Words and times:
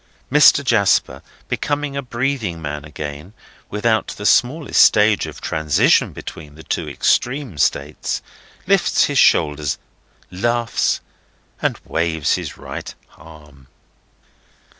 Mr. 0.31 0.63
Jasper, 0.65 1.21
becoming 1.47 1.95
a 1.95 2.01
breathing 2.01 2.59
man 2.59 2.83
again 2.85 3.33
without 3.69 4.07
the 4.07 4.25
smallest 4.25 4.81
stage 4.81 5.27
of 5.27 5.39
transition 5.41 6.11
between 6.11 6.55
the 6.55 6.63
two 6.63 6.89
extreme 6.89 7.55
states, 7.59 8.23
lifts 8.65 9.03
his 9.03 9.19
shoulders, 9.19 9.77
laughs, 10.31 11.01
and 11.61 11.79
waves 11.85 12.33
his 12.33 12.57
right 12.57 12.95
arm. 13.19 13.67